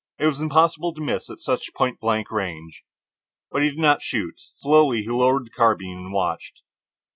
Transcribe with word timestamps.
It 0.17 0.25
was 0.25 0.41
impossible 0.41 0.95
to 0.95 0.99
miss 0.99 1.29
at 1.29 1.37
such 1.37 1.75
point 1.75 1.99
blank 1.99 2.31
range. 2.31 2.81
But 3.51 3.61
he 3.61 3.69
did 3.69 3.77
not 3.77 4.01
shoot. 4.01 4.33
Slowly 4.55 5.03
he 5.03 5.09
lowered 5.11 5.45
the 5.45 5.51
carbine 5.51 5.91
and 5.95 6.11
watched. 6.11 6.63